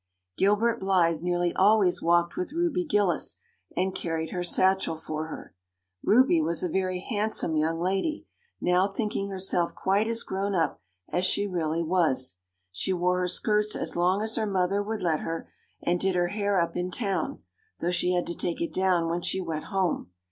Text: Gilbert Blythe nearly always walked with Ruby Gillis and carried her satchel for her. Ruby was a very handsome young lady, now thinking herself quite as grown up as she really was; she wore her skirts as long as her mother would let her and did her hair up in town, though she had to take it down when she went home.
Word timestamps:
Gilbert 0.35 0.79
Blythe 0.79 1.21
nearly 1.21 1.53
always 1.53 2.01
walked 2.01 2.35
with 2.35 2.53
Ruby 2.53 2.83
Gillis 2.83 3.37
and 3.77 3.93
carried 3.93 4.31
her 4.31 4.43
satchel 4.43 4.97
for 4.97 5.27
her. 5.27 5.53
Ruby 6.03 6.41
was 6.41 6.63
a 6.63 6.67
very 6.67 7.01
handsome 7.01 7.55
young 7.55 7.79
lady, 7.79 8.25
now 8.59 8.87
thinking 8.87 9.29
herself 9.29 9.75
quite 9.75 10.07
as 10.07 10.23
grown 10.23 10.55
up 10.55 10.81
as 11.09 11.23
she 11.23 11.45
really 11.45 11.83
was; 11.83 12.37
she 12.71 12.91
wore 12.91 13.19
her 13.19 13.27
skirts 13.27 13.75
as 13.75 13.95
long 13.95 14.23
as 14.23 14.37
her 14.37 14.47
mother 14.47 14.81
would 14.81 15.03
let 15.03 15.19
her 15.19 15.51
and 15.83 15.99
did 15.99 16.15
her 16.15 16.29
hair 16.29 16.59
up 16.59 16.75
in 16.75 16.89
town, 16.89 17.43
though 17.79 17.91
she 17.91 18.13
had 18.13 18.25
to 18.25 18.35
take 18.35 18.59
it 18.59 18.73
down 18.73 19.07
when 19.07 19.21
she 19.21 19.39
went 19.39 19.65
home. 19.65 20.09